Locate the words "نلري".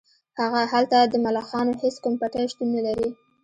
2.75-3.09